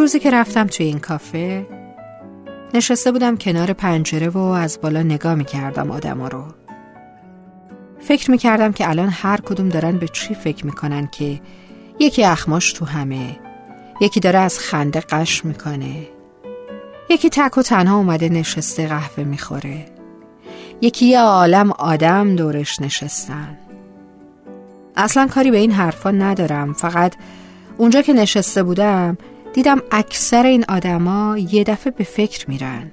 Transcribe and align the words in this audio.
روزی 0.00 0.20
که 0.20 0.30
رفتم 0.30 0.66
توی 0.66 0.86
این 0.86 0.98
کافه 0.98 1.66
نشسته 2.74 3.12
بودم 3.12 3.36
کنار 3.36 3.72
پنجره 3.72 4.28
و 4.28 4.38
از 4.38 4.78
بالا 4.82 5.02
نگاه 5.02 5.34
می 5.34 5.44
کردم 5.44 5.90
آدما 5.90 6.28
رو. 6.28 6.44
فکر 8.00 8.30
می 8.30 8.38
کردم 8.38 8.72
که 8.72 8.88
الان 8.88 9.08
هر 9.08 9.40
کدوم 9.40 9.68
دارن 9.68 9.98
به 9.98 10.08
چی 10.08 10.34
فکر 10.34 10.66
می‌کنن 10.66 11.06
که 11.06 11.40
یکی 11.98 12.24
اخماش 12.24 12.72
تو 12.72 12.84
همه 12.84 13.38
یکی 14.00 14.20
داره 14.20 14.38
از 14.38 14.58
خنده 14.58 15.00
قش 15.00 15.44
می‌کنه. 15.44 16.06
یکی 17.10 17.30
تک 17.30 17.58
و 17.58 17.62
تنها 17.62 17.96
اومده 17.96 18.28
نشسته 18.28 18.86
قهوه 18.86 19.24
می‌خوره. 19.24 19.86
یکی 20.80 21.06
یه 21.06 21.20
عالم 21.20 21.70
آدم 21.70 22.36
دورش 22.36 22.80
نشستن. 22.80 23.58
اصلا 24.96 25.26
کاری 25.26 25.50
به 25.50 25.56
این 25.56 25.72
حرفا 25.72 26.10
ندارم. 26.10 26.72
فقط 26.72 27.14
اونجا 27.76 28.02
که 28.02 28.12
نشسته 28.12 28.62
بودم 28.62 29.18
دیدم 29.52 29.82
اکثر 29.90 30.46
این 30.46 30.64
آدما 30.68 31.38
یه 31.38 31.64
دفعه 31.64 31.90
به 31.90 32.04
فکر 32.04 32.50
میرن. 32.50 32.90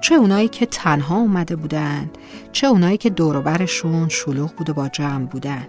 چه 0.00 0.14
اونایی 0.14 0.48
که 0.48 0.66
تنها 0.66 1.16
اومده 1.16 1.56
بودن 1.56 2.10
چه 2.52 2.66
اونایی 2.66 2.96
که 2.96 3.10
دوروبرشون 3.10 4.08
شلوغ 4.08 4.52
بود 4.52 4.70
و 4.70 4.74
با 4.74 4.88
جمع 4.88 5.26
بودن. 5.26 5.66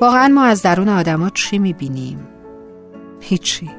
واقعا 0.00 0.28
ما 0.28 0.44
از 0.44 0.62
درون 0.62 0.88
آدما 0.88 1.30
چی 1.30 1.58
می‌بینیم؟ 1.58 2.28
هیچی. 3.20 3.70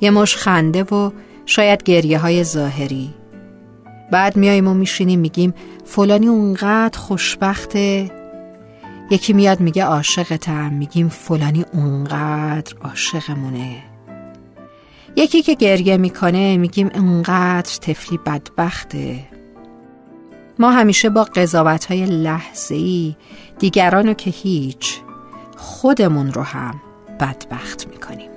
یه 0.00 0.10
مش 0.10 0.36
خنده 0.36 0.82
و 0.82 1.10
شاید 1.46 1.82
گریه 1.82 2.18
های 2.18 2.44
ظاهری. 2.44 3.14
بعد 4.12 4.36
میاییم 4.36 4.68
و 4.68 4.74
میشینیم 4.74 5.20
میگیم 5.20 5.54
فلانی 5.84 6.26
اونقدر 6.28 6.98
خوشبخته 6.98 8.10
یکی 9.10 9.32
میاد 9.32 9.60
میگه 9.60 9.84
عاشقتم 9.84 10.72
میگیم 10.72 11.08
فلانی 11.08 11.64
اونقدر 11.72 12.76
عاشقمونه. 12.80 13.82
یکی 15.16 15.42
که 15.42 15.54
گریه 15.54 15.96
می‌کنه 15.96 16.56
میگیم 16.56 16.90
اونقدر 16.94 17.78
تفلی 17.80 18.18
بدبخته. 18.18 19.20
ما 20.58 20.70
همیشه 20.70 21.10
با 21.10 21.24
قضاوت 21.24 21.84
های 21.84 22.06
لحظه 22.06 22.74
ای 22.74 23.16
دیگرانو 23.58 24.14
که 24.14 24.30
هیچ 24.30 25.00
خودمون 25.56 26.32
رو 26.32 26.42
هم 26.42 26.80
بدبخت 27.20 27.88
می‌کنیم. 27.88 28.33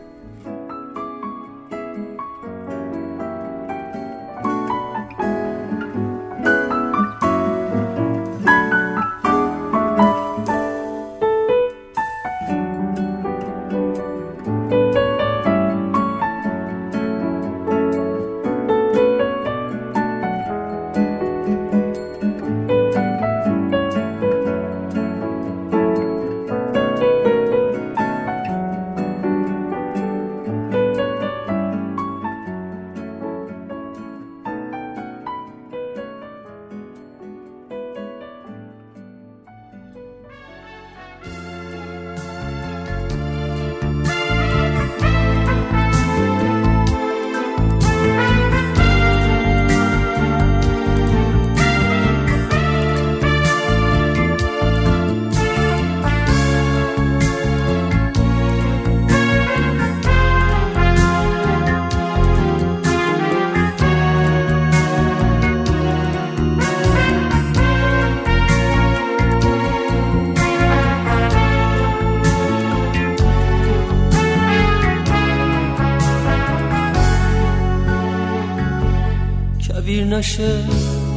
کویر 79.98 80.08
نشه 80.18 80.64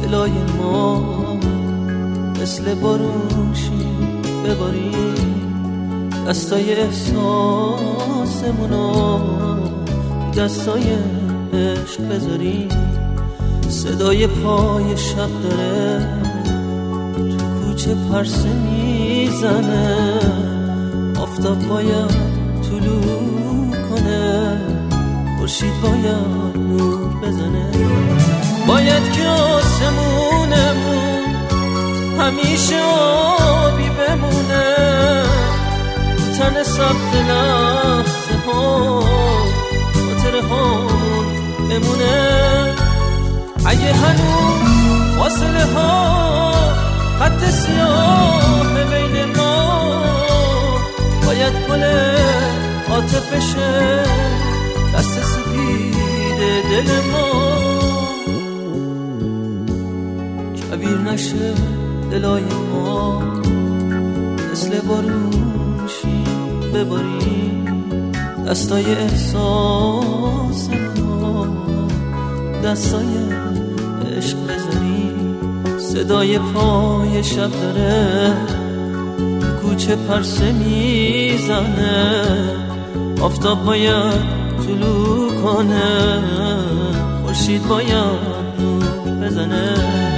دلای 0.03 0.31
ما 0.57 1.03
مثل 2.41 2.73
بارون 2.73 3.53
شی 3.53 3.71
بباری 4.45 4.91
دستای 6.27 6.73
احساسمونو 6.73 7.99
دستای 10.37 10.83
عشق 11.53 12.01
بذاری 12.09 12.67
صدای 13.69 14.27
پای 14.27 14.97
شب 14.97 15.29
داره 15.43 16.07
تو 17.15 17.37
کوچه 17.37 17.95
پرسه 18.11 18.49
می‌زنه. 18.53 20.19
آفتاب 21.21 21.67
باید 21.67 22.11
طلوع 22.61 23.75
کنه 23.89 24.57
خورشید 25.37 25.81
باید 25.83 26.57
نور 26.57 27.09
بزنه. 27.23 27.71
باید 28.71 29.11
که 29.11 29.27
آسمونمون 29.27 30.55
همیشه 32.19 32.81
آبی 32.81 33.89
بمونه. 33.89 35.23
تن 36.37 36.63
سبت 36.63 37.13
لحظه 37.29 38.35
ها 38.47 38.99
خاطر 39.93 40.35
هامون 40.49 41.25
بمونه. 41.69 42.75
اگه 43.65 43.93
هنوز 43.93 45.17
فاصله 45.17 45.65
ها 45.75 46.51
خط 47.19 47.45
سیاه 47.49 48.73
بین 48.73 49.25
ما 49.37 50.03
باید 51.25 51.53
گل 51.69 51.83
عاطفشه 52.89 54.03
دست 54.93 55.23
سپید 55.23 55.95
دل 56.69 56.89
ما 57.11 57.50
نشه 61.05 61.53
دلای 62.11 62.43
ما 62.73 63.23
مثل 64.51 64.79
بارون 64.79 65.87
شی 65.87 66.23
بباری 66.73 67.51
دستای 68.47 68.85
احساس 68.95 70.69
ما 70.97 71.47
دستای 72.63 73.07
عشق 74.17 74.37
بذاری 74.37 75.11
صدای 75.79 76.39
پای 76.39 77.23
شب 77.23 77.49
داره 77.61 78.33
کوچه 79.61 79.95
پرسه 79.95 80.51
می‌زنه. 80.51 82.25
آفتاب 83.21 83.65
باید 83.65 84.21
طلوع 84.67 85.31
کنه 85.43 86.21
خورشید 87.23 87.67
باید 87.67 88.41
بزنه. 89.21 90.10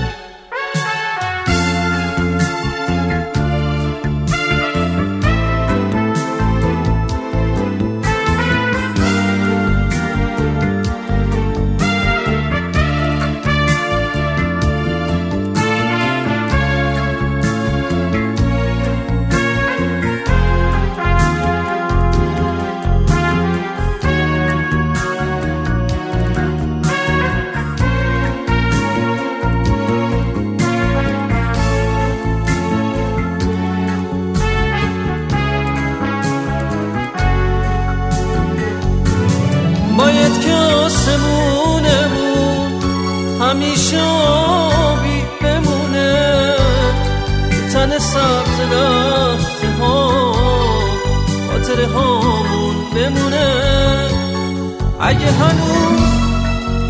اگه 55.05 55.31
هنوز 55.31 56.01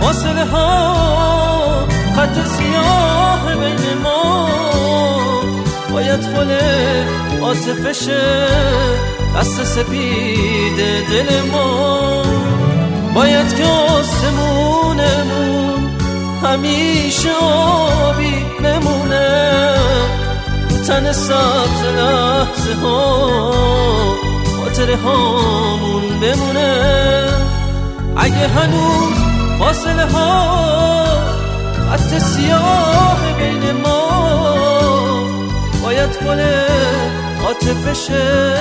فاصله 0.02 0.46
ها 0.46 1.88
خط 2.16 2.46
سیاه 2.48 3.56
بین 3.56 3.98
ما 4.04 4.50
باید 5.92 6.22
خله 6.22 7.06
آتفش 7.42 8.10
دست 9.36 9.64
سپید 9.64 10.78
دل 11.10 11.42
ما. 11.52 12.24
باید 13.16 13.56
که 13.56 13.64
آسمونمون 14.00 15.04
همیشه 16.44 17.30
آبی 17.42 18.46
بمونه 18.64 19.76
تن 20.88 21.12
سبز 21.12 21.84
لحظه 21.98 22.74
ها 22.82 23.22
خاطره 24.58 24.96
هامون 24.96 26.20
بمونه. 26.20 26.94
اگه 28.18 28.48
هنوز 28.48 29.18
فاصله 29.60 30.06
ها 30.06 30.54
خط 31.90 32.18
سیاه 32.20 33.20
بین 33.38 33.72
ما 33.72 34.10
باید 35.84 36.18
کنه 36.18 36.66
آتفشه 37.50 38.54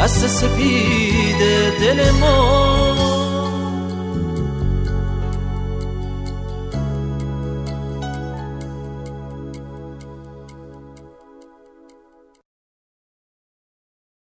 دست 0.00 0.26
سپید 0.26 1.38
دل 1.80 2.10
ما. 2.10 2.97